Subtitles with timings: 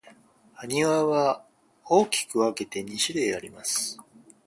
[0.55, 1.45] 埴輪は
[1.85, 3.99] 大きく分けて二種類あります。